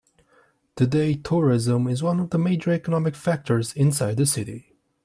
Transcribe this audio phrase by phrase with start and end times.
[0.75, 4.73] Today, tourism is one of the major economic factors inside the city.